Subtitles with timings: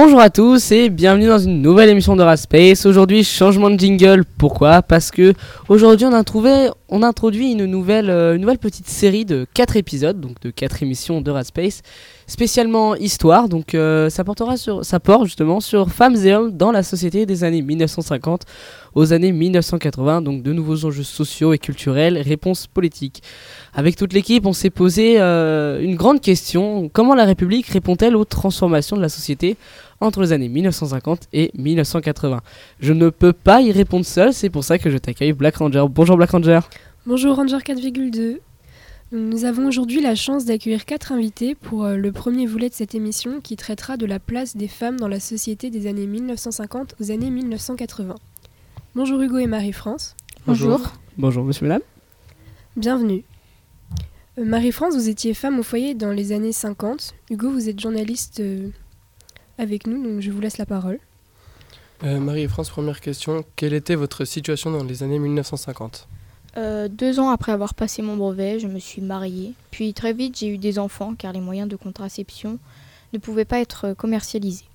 [0.00, 2.86] Bonjour à tous et bienvenue dans une nouvelle émission de Raspace.
[2.86, 4.24] Aujourd'hui, changement de jingle.
[4.24, 4.80] Pourquoi?
[4.80, 5.34] Parce que
[5.68, 10.20] aujourd'hui, on a trouvé, on a introduit une nouvelle, euh, petite série de 4 épisodes,
[10.20, 11.82] donc de 4 émissions de Raspace,
[12.28, 13.48] spécialement histoire.
[13.48, 17.26] Donc, euh, ça portera sur, ça porte justement sur femmes et hommes dans la société
[17.26, 18.42] des années 1950
[18.94, 20.22] aux années 1980.
[20.22, 23.22] Donc, de nouveaux enjeux sociaux et culturels, réponses politiques.
[23.74, 28.24] Avec toute l'équipe, on s'est posé euh, une grande question comment la République répond-elle aux
[28.24, 29.56] transformations de la société
[30.00, 32.40] entre les années 1950 et 1980
[32.78, 35.86] Je ne peux pas y répondre seul, c'est pour ça que je t'accueille Black Ranger.
[35.90, 36.60] Bonjour Black Ranger.
[37.06, 38.38] Bonjour Ranger 4,2.
[39.10, 42.94] Nous avons aujourd'hui la chance d'accueillir quatre invités pour euh, le premier volet de cette
[42.94, 47.10] émission qui traitera de la place des femmes dans la société des années 1950 aux
[47.10, 48.14] années 1980.
[48.94, 50.14] Bonjour Hugo et Marie-France.
[50.46, 50.92] Bonjour.
[51.16, 51.82] Bonjour monsieur, madame.
[52.76, 53.24] Bienvenue.
[54.38, 57.14] Euh, Marie-France, vous étiez femme au foyer dans les années 50.
[57.30, 58.68] Hugo, vous êtes journaliste euh,
[59.56, 61.00] avec nous, donc je vous laisse la parole.
[62.04, 63.44] Euh, Marie-France, première question.
[63.56, 66.08] Quelle était votre situation dans les années 1950
[66.56, 69.54] Euh, deux ans après avoir passé mon brevet, je me suis mariée.
[69.70, 72.58] Puis très vite, j'ai eu des enfants car les moyens de contraception
[73.12, 74.66] ne pouvaient pas être commercialisés.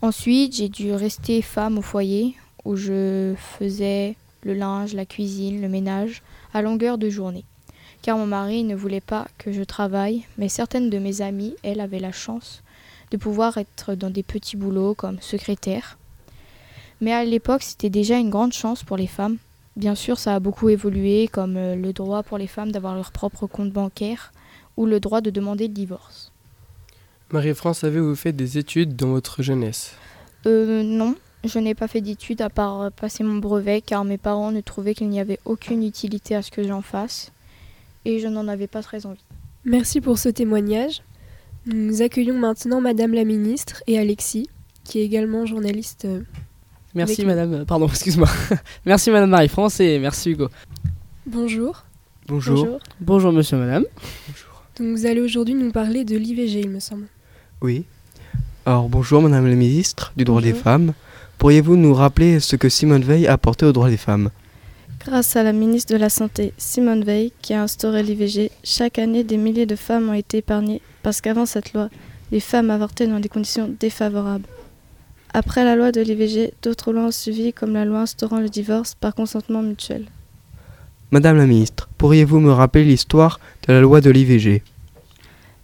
[0.00, 5.68] Ensuite, j'ai dû rester femme au foyer où je faisais le linge, la cuisine, le
[5.68, 6.22] ménage
[6.54, 7.44] à longueur de journée.
[8.02, 11.80] Car mon mari ne voulait pas que je travaille, mais certaines de mes amies, elles,
[11.80, 12.62] avaient la chance
[13.12, 15.98] de pouvoir être dans des petits boulots comme secrétaire.
[17.00, 19.38] Mais à l'époque, c'était déjà une grande chance pour les femmes.
[19.76, 23.10] Bien sûr, ça a beaucoup évolué, comme euh, le droit pour les femmes d'avoir leur
[23.10, 24.32] propre compte bancaire
[24.76, 26.32] ou le droit de demander le divorce.
[27.30, 29.94] Marie-France, avez-vous fait des études dans votre jeunesse?
[30.46, 34.18] Euh, non, je n'ai pas fait d'études à part euh, passer mon brevet car mes
[34.18, 37.32] parents ne trouvaient qu'il n'y avait aucune utilité à ce que j'en fasse
[38.04, 39.24] et je n'en avais pas très envie.
[39.64, 41.02] Merci pour ce témoignage.
[41.64, 44.48] Nous accueillons maintenant Madame la Ministre et Alexis,
[44.84, 46.06] qui est également journaliste.
[46.94, 47.54] Merci Avec- madame.
[47.54, 48.28] euh, Pardon, excuse-moi.
[48.84, 50.48] merci madame Marie-France et merci Hugo.
[51.26, 51.84] Bonjour.
[52.28, 52.78] Bonjour.
[53.00, 53.84] Bonjour monsieur, madame.
[54.78, 57.06] Donc vous allez aujourd'hui nous parler de l'IVG, il me semble.
[57.60, 57.84] Oui.
[58.64, 60.62] Alors bonjour Madame la ministre du droit des Bonjour.
[60.64, 60.92] femmes.
[61.38, 64.30] Pourriez-vous nous rappeler ce que Simone Veil a apporté aux droits des femmes?
[65.04, 69.24] Grâce à la ministre de la Santé, Simone Veil, qui a instauré l'IVG, chaque année
[69.24, 71.88] des milliers de femmes ont été épargnées parce qu'avant cette loi,
[72.30, 74.46] les femmes avortaient dans des conditions défavorables.
[75.34, 78.94] Après la loi de l'IVG, d'autres lois ont suivi comme la loi instaurant le divorce
[78.94, 80.04] par consentement mutuel.
[81.10, 84.62] Madame la ministre, pourriez-vous me rappeler l'histoire de la loi de l'IVG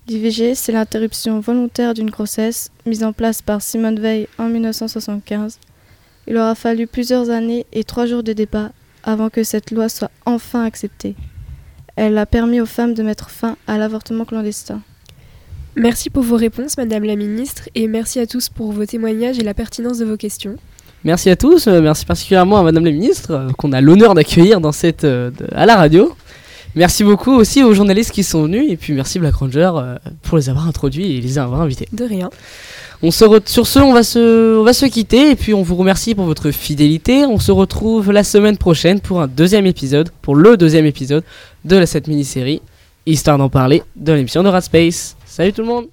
[0.09, 5.59] L'IVG, c'est l'interruption volontaire d'une grossesse mise en place par Simone Veil en 1975.
[6.27, 10.11] Il aura fallu plusieurs années et trois jours de débat avant que cette loi soit
[10.25, 11.15] enfin acceptée.
[11.95, 14.81] Elle a permis aux femmes de mettre fin à l'avortement clandestin.
[15.77, 19.45] Merci pour vos réponses, Madame la Ministre, et merci à tous pour vos témoignages et
[19.45, 20.57] la pertinence de vos questions.
[21.05, 24.61] Merci à tous, euh, merci particulièrement à Madame la Ministre euh, qu'on a l'honneur d'accueillir
[24.61, 26.13] dans cette euh, de- à la radio.
[26.75, 29.71] Merci beaucoup aussi aux journalistes qui sont venus et puis merci Black Ranger
[30.23, 31.89] pour les avoir introduits et les avoir invités.
[31.93, 32.29] De rien.
[33.03, 35.63] On se re- sur ce, on va se on va se quitter et puis on
[35.63, 37.25] vous remercie pour votre fidélité.
[37.25, 41.23] On se retrouve la semaine prochaine pour un deuxième épisode, pour le deuxième épisode
[41.65, 42.61] de la- cette mini-série,
[43.07, 45.17] histoire d'en parler de l'émission de Rat Space.
[45.29, 45.89] Salut tout le monde.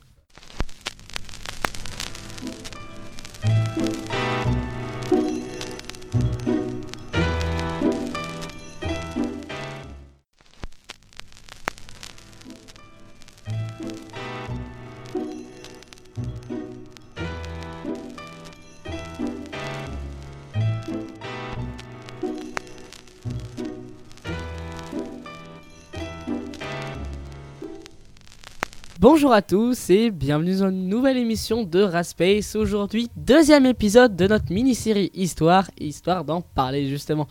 [29.08, 32.56] Bonjour à tous et bienvenue dans une nouvelle émission de Raspace.
[32.56, 37.28] Aujourd'hui, deuxième épisode de notre mini-série Histoire, histoire d'en parler justement.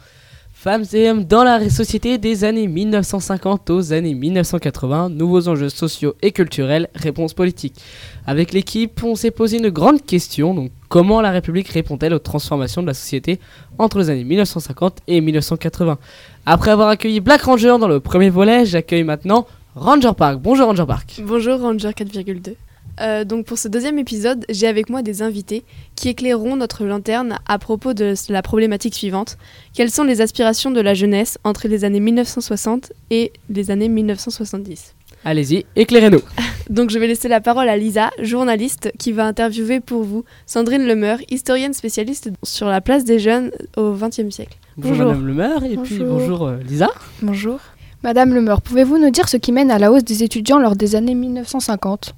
[0.53, 6.15] Femmes et hommes dans la société des années 1950 aux années 1980, nouveaux enjeux sociaux
[6.23, 7.75] et culturels, réponses politiques.
[8.25, 12.83] Avec l'équipe, on s'est posé une grande question, donc comment la République répond-elle aux transformations
[12.83, 13.41] de la société
[13.79, 15.99] entre les années 1950 et 1980
[16.47, 20.41] Après avoir accueilli Black Ranger dans le premier volet, j'accueille maintenant Ranger Park.
[20.41, 21.21] Bonjour Ranger Park.
[21.25, 22.55] Bonjour Ranger 4,2.
[23.01, 25.65] Euh, donc pour ce deuxième épisode, j'ai avec moi des invités
[25.97, 29.37] qui éclaireront notre lanterne à propos de la problématique suivante.
[29.75, 34.95] Quelles sont les aspirations de la jeunesse entre les années 1960 et les années 1970
[35.25, 36.21] Allez-y, éclairez-nous.
[36.71, 40.87] Donc je vais laisser la parole à Lisa, journaliste, qui va interviewer pour vous Sandrine
[40.87, 44.57] Lemeur, historienne spécialiste sur la place des jeunes au XXe siècle.
[44.77, 45.07] Bonjour, Bonjour.
[45.07, 46.19] Madame Le Maire et puis Bonjour.
[46.19, 46.91] bonjour euh, Lisa.
[47.23, 47.59] Bonjour.
[48.05, 50.95] Madame Lemeur, pouvez-vous nous dire ce qui mène à la hausse des étudiants lors des
[50.95, 52.15] années 1950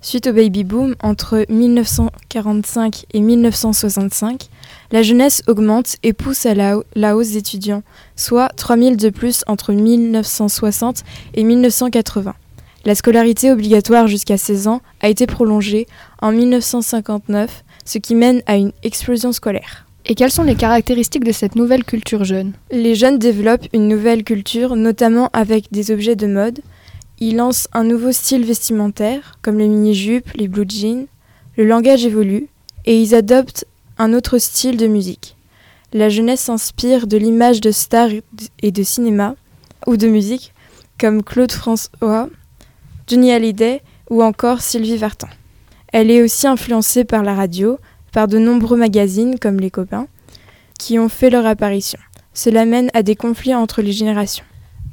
[0.00, 4.48] Suite au baby boom entre 1945 et 1965,
[4.90, 7.82] la jeunesse augmente et pousse à la, la hausse d'étudiants,
[8.16, 11.04] soit 3000 de plus entre 1960
[11.34, 12.34] et 1980.
[12.86, 15.86] La scolarité obligatoire jusqu'à 16 ans a été prolongée
[16.22, 19.84] en 1959, ce qui mène à une explosion scolaire.
[20.04, 22.52] Et quelles sont les caractéristiques de cette nouvelle culture jeune?
[22.70, 26.60] Les jeunes développent une nouvelle culture, notamment avec des objets de mode.
[27.20, 31.06] Ils lancent un nouveau style vestimentaire, comme les mini-jupes, les blue jeans.
[31.56, 32.48] Le langage évolue
[32.84, 33.64] et ils adoptent
[33.98, 35.36] un autre style de musique.
[35.92, 38.10] La jeunesse s'inspire de l'image de stars
[38.60, 39.36] et de cinéma
[39.86, 40.52] ou de musique,
[40.98, 42.28] comme Claude François,
[43.06, 45.28] Johnny Hallyday ou encore Sylvie Vartan.
[45.92, 47.78] Elle est aussi influencée par la radio,
[48.12, 50.06] par de nombreux magazines comme Les Copains,
[50.78, 51.98] qui ont fait leur apparition.
[52.34, 54.44] Cela mène à des conflits entre les générations.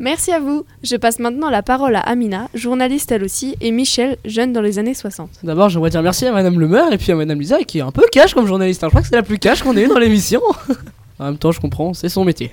[0.02, 0.66] Merci à vous.
[0.82, 4.80] Je passe maintenant la parole à Amina, journaliste elle aussi, et Michel, jeune dans les
[4.80, 5.30] années 60.
[5.44, 7.82] D'abord, j'aimerais dire merci à Madame Le Maire et puis à Madame Lisa qui est
[7.82, 8.82] un peu cash comme journaliste.
[8.84, 8.88] hein.
[8.88, 10.42] Je crois que c'est la plus cash qu'on ait eu dans l'émission.
[11.20, 12.50] en même temps, je comprends, c'est son métier.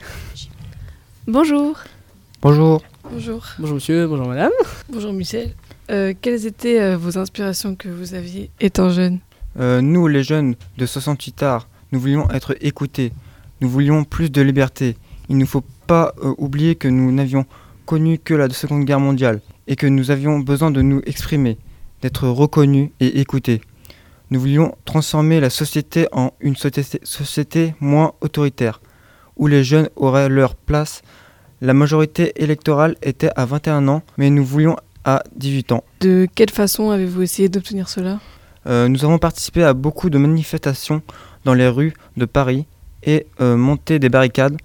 [1.29, 1.79] Bonjour.
[2.43, 2.83] Bonjour.
[3.13, 3.45] Bonjour.
[3.61, 4.51] Bonjour monsieur, bonjour madame.
[4.89, 5.53] Bonjour Michel.
[5.91, 9.21] Euh, quelles étaient euh, vos inspirations que vous aviez étant jeune?
[9.59, 13.13] Euh, nous, les jeunes de 68 arts, nous voulions être écoutés.
[13.61, 14.97] Nous voulions plus de liberté.
[15.29, 17.47] Il ne faut pas euh, oublier que nous n'avions
[17.87, 21.59] connu que la Seconde Guerre mondiale et que nous avions besoin de nous exprimer,
[22.03, 23.61] d'être reconnus et écoutés.
[24.31, 28.81] Nous voulions transformer la société en une société, moins autoritaire,
[29.37, 31.03] où les jeunes auraient leur place.
[31.61, 35.85] La majorité électorale était à 21 ans, mais nous voulions à 18 ans.
[36.01, 38.19] De quelle façon avez-vous essayé d'obtenir cela?
[38.67, 41.03] Nous avons participé à beaucoup de manifestations
[41.45, 42.67] dans les rues de Paris
[43.03, 44.57] et euh, monté des barricades.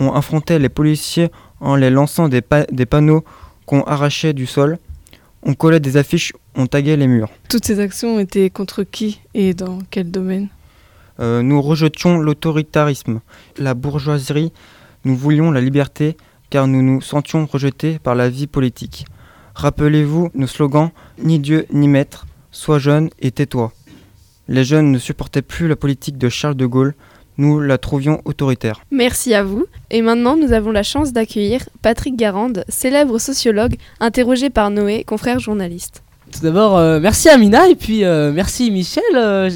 [0.00, 3.24] On affrontait les policiers en les lançant des, pa- des panneaux
[3.66, 4.78] qu'on arrachait du sol.
[5.42, 7.28] On collait des affiches, on taguait les murs.
[7.48, 10.48] Toutes ces actions étaient contre qui et dans quel domaine?
[11.20, 13.20] Euh, nous rejetions l'autoritarisme,
[13.56, 14.52] la bourgeoisie.
[15.04, 16.16] Nous voulions la liberté
[16.50, 19.06] car nous nous sentions rejetés par la vie politique.
[19.54, 20.90] Rappelez-vous nos slogans
[21.22, 23.72] Ni Dieu ni maître, sois jeune et tais-toi.
[24.48, 26.94] Les jeunes ne supportaient plus la politique de Charles de Gaulle,
[27.38, 28.80] nous la trouvions autoritaire.
[28.90, 29.66] Merci à vous.
[29.90, 35.38] Et maintenant, nous avons la chance d'accueillir Patrick Garande, célèbre sociologue, interrogé par Noé, confrère
[35.38, 36.02] journaliste.
[36.32, 39.02] Tout d'abord, euh, merci Amina et puis euh, merci Michel.
[39.14, 39.48] euh,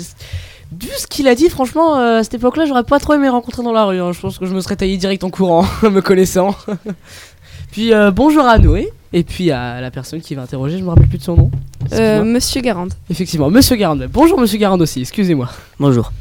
[0.80, 3.62] vu ce qu'il a dit, franchement, euh, à cette époque-là, j'aurais pas trop aimé rencontrer
[3.62, 4.00] dans la rue.
[4.00, 4.12] hein.
[4.12, 6.54] Je pense que je me serais taillé direct en courant, me connaissant.
[7.72, 10.88] puis euh, bonjour à Noé et puis à la personne qui va interroger, je me
[10.88, 11.50] rappelle plus de son nom.
[11.92, 12.22] Euh.
[12.22, 12.92] Monsieur Garande.
[13.10, 14.08] Effectivement, Monsieur Garande.
[14.12, 15.48] Bonjour Monsieur Garande aussi, excusez-moi.
[15.78, 16.12] Bonjour.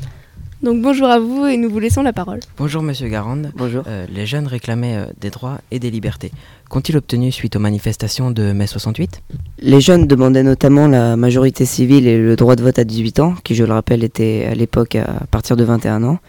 [0.62, 2.42] Donc bonjour à vous et nous vous laissons la parole.
[2.58, 3.52] Bonjour Monsieur Garande.
[3.56, 3.84] Bonjour.
[3.88, 6.32] Euh, les jeunes réclamaient euh, des droits et des libertés.
[6.70, 9.22] Qu'ont-ils obtenu suite aux manifestations de mai 68
[9.60, 13.36] Les jeunes demandaient notamment la majorité civile et le droit de vote à 18 ans,
[13.44, 16.20] qui je le rappelle était à l'époque à partir de 21 ans.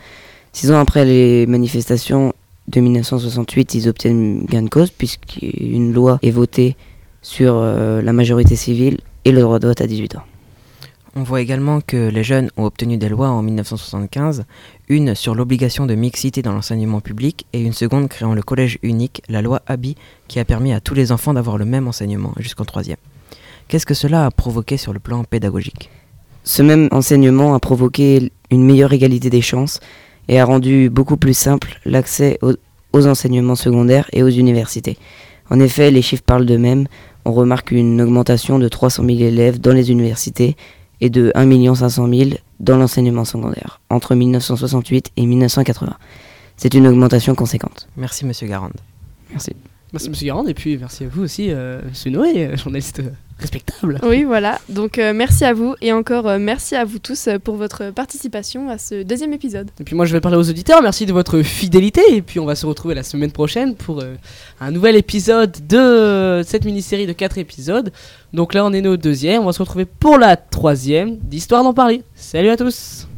[0.52, 2.32] Six ans après les manifestations
[2.70, 6.76] de 1968, ils obtiennent gain de cause puisqu'une loi est votée
[7.22, 10.22] sur euh, la majorité civile et le droit de vote à 18 ans.
[11.16, 14.44] On voit également que les jeunes ont obtenu des lois en 1975,
[14.88, 19.22] une sur l'obligation de mixité dans l'enseignement public et une seconde créant le collège unique,
[19.28, 19.96] la loi Abi,
[20.28, 22.96] qui a permis à tous les enfants d'avoir le même enseignement jusqu'en troisième.
[23.66, 25.90] Qu'est-ce que cela a provoqué sur le plan pédagogique?
[26.44, 29.80] Ce même enseignement a provoqué une meilleure égalité des chances
[30.30, 32.52] et a rendu beaucoup plus simple l'accès aux,
[32.92, 34.96] aux enseignements secondaires et aux universités.
[35.50, 36.86] En effet, les chiffres parlent d'eux-mêmes.
[37.24, 40.56] On remarque une augmentation de 300 000 élèves dans les universités
[41.00, 45.96] et de 1 500 000 dans l'enseignement secondaire entre 1968 et 1980.
[46.56, 47.88] C'est une augmentation conséquente.
[47.96, 48.74] Merci Monsieur Garande.
[49.30, 49.52] Merci.
[49.92, 53.10] Merci Monsieur Garande et puis merci à vous aussi euh, Monsieur Noé, euh, journaliste euh,
[53.40, 53.98] respectable.
[54.02, 54.60] Oui, voilà.
[54.68, 57.90] Donc euh, merci à vous et encore euh, merci à vous tous euh, pour votre
[57.90, 59.70] participation à ce deuxième épisode.
[59.80, 62.46] Et puis moi je vais parler aux auditeurs, merci de votre fidélité et puis on
[62.46, 64.14] va se retrouver la semaine prochaine pour euh,
[64.60, 67.92] un nouvel épisode de cette mini-série de 4 épisodes.
[68.32, 71.74] Donc là on est au deuxième, on va se retrouver pour la troisième d'Histoire d'en
[71.74, 72.02] parler.
[72.14, 73.09] Salut à tous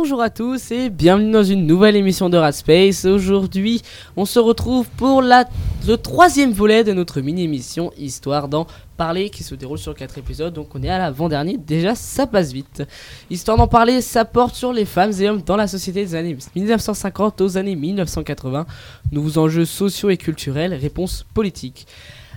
[0.00, 3.04] Bonjour à tous et bienvenue dans une nouvelle émission de Rat Space.
[3.04, 3.82] Aujourd'hui,
[4.16, 5.44] on se retrouve pour la
[5.88, 10.54] le troisième volet de notre mini-émission Histoire d'en parler qui se déroule sur quatre épisodes.
[10.54, 12.84] Donc on est à l'avant-dernier, déjà ça passe vite.
[13.28, 16.36] Histoire d'en parler, ça porte sur les femmes et hommes dans la société des années
[16.54, 18.66] 1950 aux années 1980.
[19.10, 21.88] Nouveaux enjeux sociaux et culturels, réponses politiques.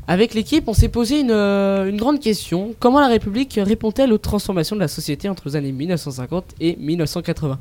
[0.07, 2.73] Avec l'équipe, on s'est posé une, euh, une grande question.
[2.79, 7.59] Comment la République répond-elle aux transformations de la société entre les années 1950 et 1980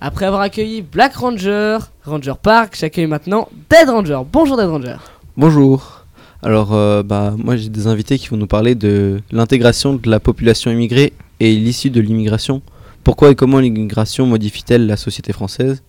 [0.00, 4.20] Après avoir accueilli Black Ranger, Ranger Park, j'accueille maintenant Dead Ranger.
[4.30, 4.96] Bonjour Dead Ranger.
[5.36, 6.04] Bonjour.
[6.42, 10.20] Alors, euh, bah, moi j'ai des invités qui vont nous parler de l'intégration de la
[10.20, 12.62] population immigrée et l'issue de l'immigration.
[13.04, 15.82] Pourquoi et comment l'immigration modifie-t-elle la société française?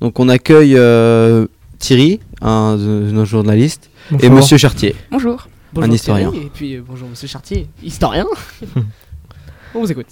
[0.00, 1.46] Donc, on accueille euh,
[1.80, 4.28] Thierry, un de nos journalistes, et.
[4.28, 5.32] Monsieur Chartier, Bonjour.
[5.42, 6.30] un Bonjour historien.
[6.30, 8.26] Thierry, et puis euh, bonjour Monsieur Chartier, historien.
[9.74, 10.06] on vous écoute.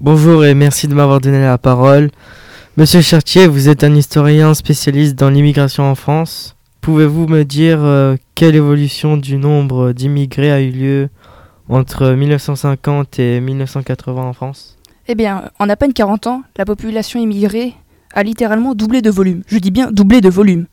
[0.00, 2.10] Bonjour et merci de m'avoir donné la parole.
[2.76, 6.56] Monsieur Chartier, vous êtes un historien spécialiste dans l'immigration en France.
[6.80, 11.08] Pouvez-vous me dire euh, quelle évolution du nombre d'immigrés a eu lieu
[11.68, 14.76] entre 1950 et 1980 en France?
[15.06, 17.74] Eh bien, en à peine 40 ans, la population immigrée
[18.12, 19.42] a littéralement doublé de volume.
[19.46, 20.66] Je dis bien doublé de volume.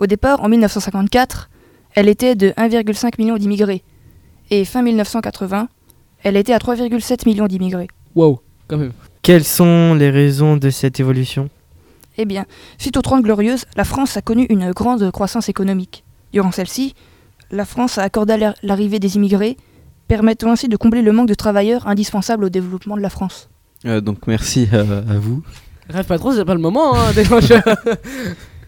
[0.00, 1.50] Au départ, en 1954,
[1.94, 3.84] elle était de 1,5 million d'immigrés.
[4.50, 5.68] Et fin 1980,
[6.22, 7.86] elle était à 3,7 millions d'immigrés.
[8.14, 8.92] Wow, quand même.
[9.20, 11.50] Quelles sont les raisons de cette évolution?
[12.16, 12.46] Eh bien,
[12.78, 16.02] suite aux Trente Glorieuses, la France a connu une grande croissance économique.
[16.32, 16.94] Durant celle-ci,
[17.50, 19.58] la France a accordé la- l'arrivée des immigrés,
[20.08, 23.50] permettant ainsi de combler le manque de travailleurs indispensable au développement de la France.
[23.84, 25.42] Euh, donc, merci euh, à vous.
[25.90, 26.94] Rêve pas trop, c'est pas le moment.
[26.96, 27.12] Hein.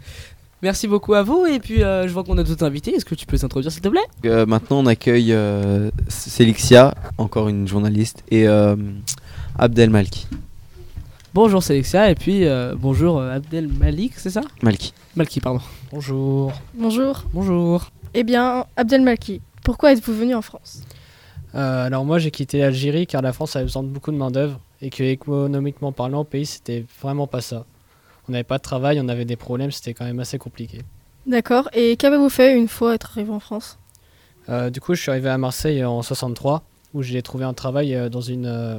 [0.63, 2.95] Merci beaucoup à vous et puis euh, je vois qu'on a d'autres invités.
[2.95, 4.01] Est-ce que tu peux t'introduire s'il te plaît?
[4.27, 8.77] Euh, maintenant, on accueille euh, Célixia, encore une journaliste, et euh,
[9.59, 10.29] Abdel Malki.
[11.35, 14.43] Bonjour Selexia et puis euh, bonjour euh, Abdel Malik, c'est ça?
[14.63, 14.95] Malki.
[15.17, 15.61] Malki, pardon.
[15.91, 16.53] Bonjour.
[16.75, 17.25] Bonjour.
[17.33, 17.91] Bonjour.
[18.15, 20.83] Eh bien, Abdelmalki, pourquoi êtes-vous venu en France?
[21.55, 24.31] Euh, alors moi j'ai quitté l'Algérie car la France avait besoin de beaucoup de main
[24.31, 27.65] d'œuvre et que économiquement parlant au pays c'était vraiment pas ça.
[28.29, 30.83] On n'avait pas de travail, on avait des problèmes, c'était quand même assez compliqué.
[31.27, 31.69] D'accord.
[31.73, 33.79] Et qu'avez-vous fait une fois être arrivé en France?
[34.49, 36.65] Euh, du coup je suis arrivé à Marseille en 63
[36.95, 38.79] où j'ai trouvé un travail euh, dans une, euh,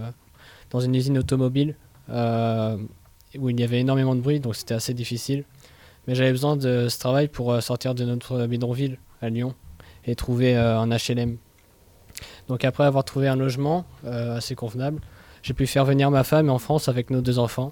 [0.72, 1.78] dans une usine automobile
[2.10, 5.46] où il y avait énormément de bruit donc c'était assez difficile.
[6.06, 9.56] Mais j'avais besoin de ce travail pour sortir de notre bidonville à Lyon
[10.06, 11.38] et trouver un HLM.
[12.48, 15.02] Donc après avoir trouvé un logement euh, assez convenable,
[15.42, 17.72] j'ai pu faire venir ma femme en France avec nos deux enfants.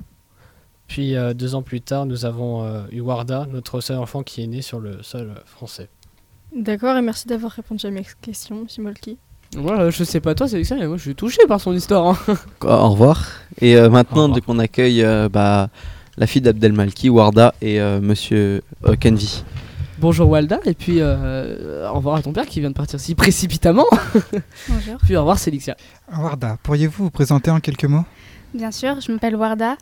[0.91, 4.43] Puis euh, deux ans plus tard, nous avons euh, eu Warda, notre seul enfant qui
[4.43, 5.87] est né sur le sol euh, français.
[6.53, 9.17] D'accord, et merci d'avoir répondu à mes questions, Monsieur Molki.
[9.55, 12.19] Moi euh, je sais pas toi Selexia mais moi je suis touché par son histoire.
[12.27, 12.35] hein.
[12.65, 13.25] Au revoir.
[13.61, 15.69] Et euh, maintenant, donc, on accueille euh, bah,
[16.17, 19.45] la fille d'Abdel Malki, Warda, et euh, Monsieur euh, Kenvi.
[19.97, 23.15] Bonjour Walda et puis euh, au revoir à ton père qui vient de partir si
[23.15, 23.85] précipitamment.
[24.67, 24.97] Bonjour.
[25.03, 25.77] puis au revoir Selexia.
[26.13, 28.03] Warda, pourriez-vous vous présenter en quelques mots?
[28.53, 29.77] Bien sûr, je m'appelle Warda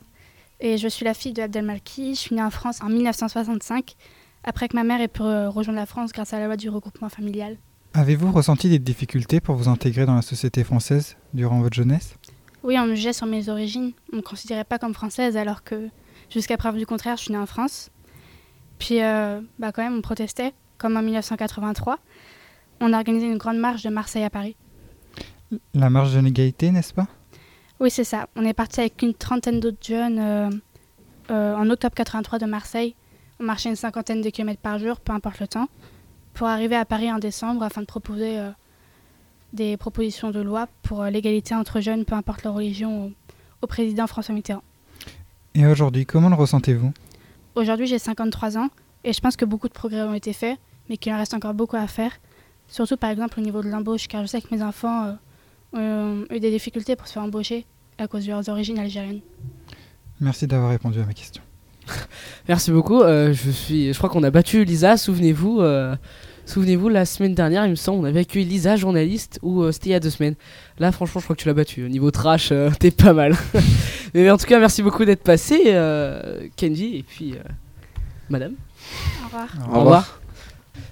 [0.59, 2.15] et je suis la fille de Abdelmalki.
[2.15, 3.95] Je suis née en France en 1965,
[4.43, 7.09] après que ma mère ait pu rejoindre la France grâce à la loi du regroupement
[7.09, 7.57] familial.
[7.93, 12.15] Avez-vous ressenti des difficultés pour vous intégrer dans la société française durant votre jeunesse?
[12.63, 13.93] Oui, on me jugeait sur mes origines.
[14.11, 15.89] On ne me considérait pas comme française alors que,
[16.29, 17.89] jusqu'à preuve du contraire, je suis née en France.
[18.77, 21.99] Puis, euh, bah, quand même, on protestait, comme en 1983.
[22.81, 24.55] On a organisé une grande marche de Marseille à Paris.
[25.73, 27.07] La marche de l'égalité, n'est-ce pas?
[27.79, 28.27] Oui, c'est ça.
[28.36, 30.50] On est parti avec une trentaine d'autres jeunes euh,
[31.31, 32.93] euh, en octobre 83 de Marseille.
[33.39, 35.67] On marchait une cinquantaine de kilomètres par jour, peu importe le temps,
[36.33, 38.50] pour arriver à Paris en décembre afin de proposer euh,
[39.53, 43.12] des propositions de loi pour l'égalité entre jeunes, peu importe leur religion, au,
[43.62, 44.63] au président François Mitterrand.
[45.55, 46.91] Et aujourd'hui, comment le ressentez-vous?
[47.55, 48.67] Aujourd'hui, j'ai 53 ans
[49.05, 50.59] et je pense que beaucoup de progrès ont été faits,
[50.89, 52.12] mais qu'il en reste encore beaucoup à faire.
[52.67, 55.15] Surtout par exemple au niveau de l'embauche, car je sais que mes enfants
[55.73, 57.65] ont eu des difficultés pour se faire embaucher
[57.97, 59.21] à cause de leurs origines algériennes.
[60.19, 61.41] Merci d'avoir répondu à ma question.
[62.47, 63.01] Merci beaucoup.
[63.01, 64.97] euh, je suis, je crois qu'on a battu Lisa.
[64.97, 65.95] Souvenez-vous, euh,
[66.45, 69.89] souvenez-vous la semaine dernière, il me semble, on avait accueilli Lisa, journaliste, ou euh, c'était
[69.89, 70.35] il y a deux semaines.
[70.79, 71.85] Là, franchement, je crois que tu l'as battu.
[71.85, 73.35] Au niveau trash, euh, t'es pas mal.
[74.13, 77.43] Mais en tout cas, merci beaucoup d'être passé, euh, Kenji, et puis euh,
[78.29, 78.53] Madame.
[79.21, 79.47] Au revoir.
[79.71, 80.21] Au revoir.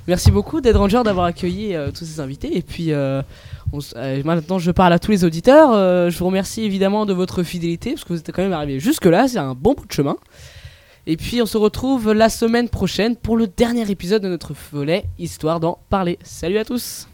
[0.08, 2.58] Merci beaucoup, Dead Ranger, d'avoir accueilli euh, tous ces invités.
[2.58, 3.22] Et puis, euh,
[3.98, 5.74] euh, maintenant, je parle à tous les auditeurs.
[6.10, 9.28] Je vous remercie évidemment de votre fidélité, parce que vous êtes quand même arrivés jusque-là.
[9.28, 10.16] C'est un bon bout de chemin.
[11.08, 15.06] Et puis, on se retrouve la semaine prochaine pour le dernier épisode de notre volet,
[15.20, 16.18] histoire d'en parler.
[16.24, 17.08] Salut à tous!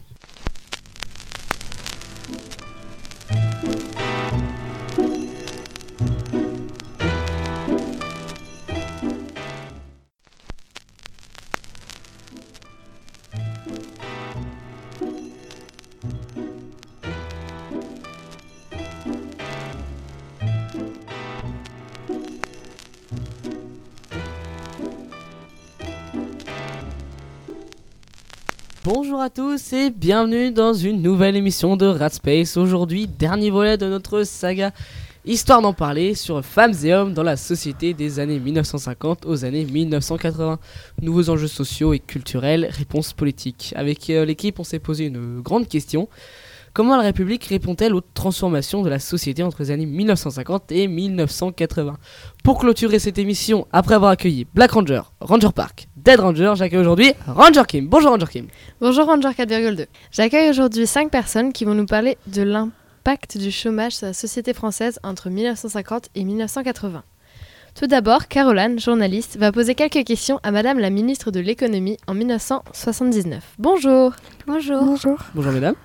[28.84, 32.58] Bonjour à tous et bienvenue dans une nouvelle émission de Rat Space.
[32.58, 34.72] Aujourd'hui, dernier volet de notre saga
[35.24, 39.64] Histoire d'en parler sur femmes et hommes dans la société des années 1950 aux années
[39.64, 40.58] 1980.
[41.00, 43.72] Nouveaux enjeux sociaux et culturels, réponses politiques.
[43.74, 46.10] Avec euh, l'équipe, on s'est posé une grande question.
[46.74, 51.96] Comment la République répond-elle aux transformations de la société entre les années 1950 et 1980
[52.42, 57.14] Pour clôturer cette émission, après avoir accueilli Black Ranger, Ranger Park, Dead Ranger, j'accueille aujourd'hui
[57.26, 57.88] Ranger Kim.
[57.88, 58.46] Bonjour Ranger Kim.
[58.78, 59.86] Bonjour Ranger 4,2.
[60.12, 64.52] J'accueille aujourd'hui 5 personnes qui vont nous parler de l'impact du chômage sur la société
[64.52, 67.02] française entre 1950 et 1980.
[67.74, 72.12] Tout d'abord, Caroline, journaliste, va poser quelques questions à Madame la ministre de l'économie en
[72.12, 73.54] 1979.
[73.58, 74.12] Bonjour.
[74.46, 74.84] Bonjour.
[74.84, 75.18] Bonjour.
[75.34, 75.76] Bonjour mesdames.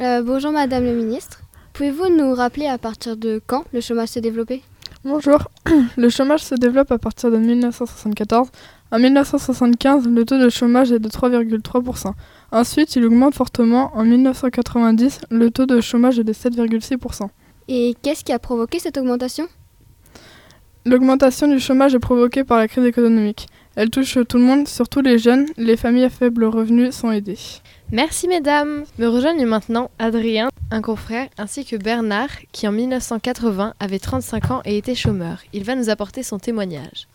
[0.00, 1.42] Euh, bonjour Madame le ministre.
[1.74, 4.62] Pouvez-vous nous rappeler à partir de quand le chômage s'est développé?
[5.04, 5.48] Bonjour.
[5.96, 8.48] Le chômage se développe à partir de 1974.
[8.90, 12.12] En 1975, le taux de chômage est de 3,3%.
[12.52, 13.90] Ensuite, il augmente fortement.
[13.94, 17.28] En 1990, le taux de chômage est de 7,6%.
[17.68, 19.46] Et qu'est-ce qui a provoqué cette augmentation?
[20.86, 23.46] L'augmentation du chômage est provoquée par la crise économique.
[23.76, 25.44] Elle touche tout le monde, surtout les jeunes.
[25.58, 27.38] Les familles à faible revenu sont aidées.
[27.92, 28.84] Merci mesdames.
[28.98, 34.62] Me rejoignent maintenant Adrien, un confrère, ainsi que Bernard, qui en 1980 avait 35 ans
[34.64, 35.40] et était chômeur.
[35.52, 37.06] Il va nous apporter son témoignage.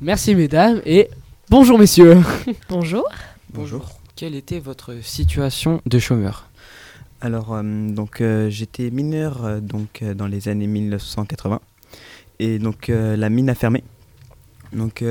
[0.00, 1.08] Merci mesdames et
[1.50, 2.18] bonjour messieurs.
[2.68, 3.04] Bonjour.
[3.52, 3.88] Bonjour.
[4.16, 6.48] Quelle était votre situation de chômeur?
[7.20, 11.60] Alors, euh, donc euh, j'étais mineur euh, donc dans les années 1980
[12.40, 13.84] et donc la mine a fermé.
[14.72, 15.04] Donc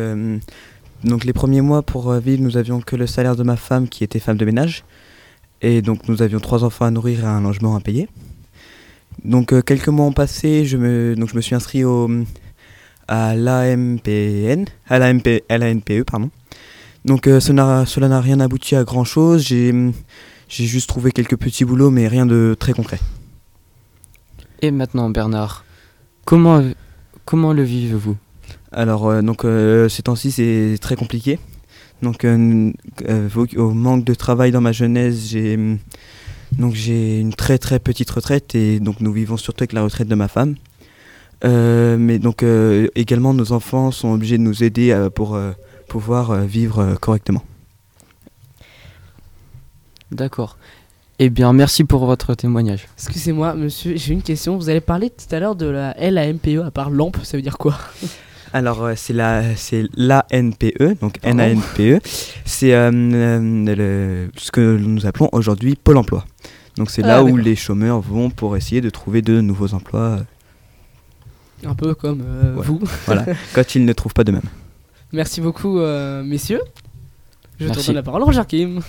[1.04, 4.04] donc les premiers mois pour vivre, nous avions que le salaire de ma femme qui
[4.04, 4.84] était femme de ménage.
[5.62, 8.10] Et donc nous avions trois enfants à nourrir et un logement à payer.
[9.24, 12.10] Donc quelques mois ont passé, je me, donc, je me suis inscrit au,
[13.12, 16.30] à l'AMPN, à la, MP, à la NPE, pardon.
[17.04, 19.44] Donc cela n'a rien abouti à grand chose.
[19.44, 19.94] J'ai
[20.48, 23.00] juste trouvé quelques petits boulots, mais rien de très concret.
[24.62, 25.66] Et maintenant, Bernard,
[26.24, 26.64] comment,
[27.26, 28.16] comment le vivez-vous?
[28.72, 29.46] Alors, donc
[29.90, 31.38] ces temps-ci, c'est très compliqué.
[32.02, 35.60] Donc, au manque de travail dans ma jeunesse, j'ai
[36.58, 40.08] donc j'ai une très très petite retraite et donc nous vivons surtout avec la retraite
[40.08, 40.56] de ma femme.
[41.44, 45.40] Euh, mais donc euh, également nos enfants sont obligés de nous aider euh, pour
[45.88, 47.44] pouvoir vivre correctement.
[50.12, 50.58] D'accord.
[51.20, 52.88] Eh bien, merci pour votre témoignage.
[52.98, 54.58] Excusez-moi, monsieur, j'ai une question.
[54.58, 57.58] Vous allez parler tout à l'heure de la LAMPE, à part lampe, ça veut dire
[57.58, 57.78] quoi?
[58.54, 62.00] Alors, c'est la, c'est l'ANPE, donc N-A-N-P-E.
[62.44, 66.26] C'est ce que nous appelons aujourd'hui Pôle emploi.
[66.76, 70.22] Donc, c'est Ah, là où les chômeurs vont pour essayer de trouver de nouveaux emplois.
[71.66, 72.66] Un peu comme euh, Ouais.
[72.66, 72.80] vous.
[73.06, 74.42] voilà, quand ils ne trouvent pas de même.
[75.12, 76.62] Merci beaucoup, euh, messieurs.
[77.60, 78.82] Je te redonne la parole, Roger Kim.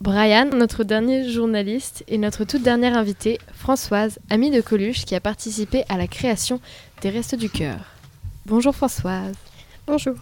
[0.00, 5.20] Brian, notre dernier journaliste, et notre toute dernière invitée, Françoise, amie de Coluche, qui a
[5.20, 6.60] participé à la création
[7.02, 7.76] des Restos du Cœur.
[8.46, 9.34] Bonjour Françoise.
[9.86, 10.14] Bonjour.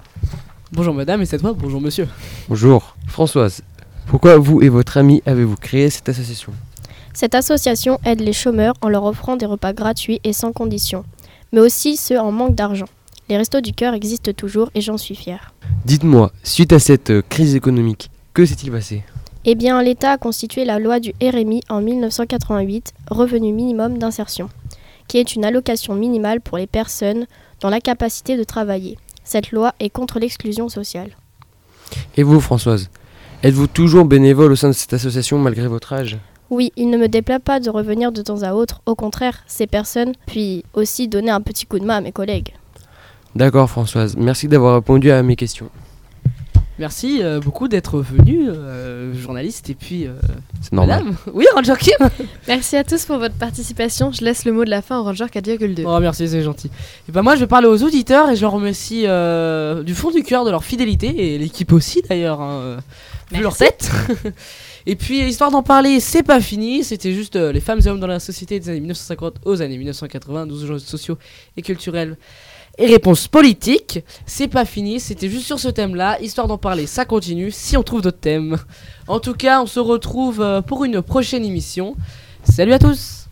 [0.72, 2.06] Bonjour madame, et cette fois, bonjour monsieur.
[2.48, 3.62] Bonjour, Françoise.
[4.06, 6.52] Pourquoi vous et votre ami avez-vous créé cette association?
[7.14, 11.04] Cette association aide les chômeurs en leur offrant des repas gratuits et sans condition,
[11.54, 12.88] mais aussi ceux en manque d'argent.
[13.28, 15.54] Les restos du cœur existent toujours et j'en suis fière.
[15.84, 19.04] Dites-moi, suite à cette euh, crise économique, que s'est-il passé?
[19.44, 24.48] Eh bien, l'État a constitué la loi du RMI en 1988, Revenu minimum d'insertion,
[25.06, 27.26] qui est une allocation minimale pour les personnes
[27.60, 28.98] dans la capacité de travailler.
[29.22, 31.16] Cette loi est contre l'exclusion sociale.
[32.16, 32.90] Et vous, Françoise
[33.44, 36.18] Êtes-vous toujours bénévole au sein de cette association malgré votre âge?
[36.50, 39.66] Oui, il ne me déplaît pas de revenir de temps à autre, au contraire, ces
[39.66, 42.54] personnes, puis aussi donner un petit coup de main à mes collègues.
[43.34, 44.16] D'accord, Françoise.
[44.16, 45.68] Merci d'avoir répondu à mes questions.
[46.80, 50.06] Merci euh, beaucoup d'être venu, euh, journaliste, et puis.
[50.06, 50.14] euh,
[50.60, 51.04] C'est normal.
[51.04, 51.16] madame.
[51.32, 51.94] Oui, Ranger Kim
[52.48, 54.10] Merci à tous pour votre participation.
[54.10, 55.84] Je laisse le mot de la fin au Ranger 4,2.
[55.86, 56.70] Oh, merci, c'est gentil.
[57.08, 60.10] Et ben moi, je vais parler aux auditeurs et je leur remercie euh, du fond
[60.10, 62.76] du cœur de leur fidélité et l'équipe aussi d'ailleurs, hein, euh,
[63.30, 63.88] vu leur tête.
[64.86, 66.82] et puis, histoire d'en parler, c'est pas fini.
[66.82, 69.78] C'était juste euh, les femmes et hommes dans la société des années 1950 aux années
[69.78, 71.18] 1980, 12 enjeux sociaux
[71.56, 72.16] et culturels
[72.78, 74.00] et réponses politiques.
[74.26, 76.20] C'est pas fini, c'était juste sur ce thème-là.
[76.20, 78.58] Histoire d'en parler, ça continue si on trouve d'autres thèmes.
[79.06, 81.96] En tout cas, on se retrouve euh, pour une prochaine émission.
[82.44, 83.23] Salut à tous!